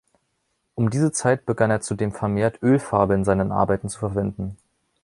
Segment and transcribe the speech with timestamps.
[0.73, 4.57] Um diese Zeit begann er zudem vermehrt Ölfarbe in seinen Arbeiten zu verwenden.